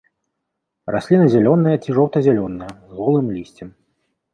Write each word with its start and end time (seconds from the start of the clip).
Расліна 0.95 1.29
зялёная 1.35 1.75
ці 1.83 1.89
жоўта-зялёная 2.01 2.71
з 2.87 2.91
голым 3.05 3.33
лісцем. 3.41 3.69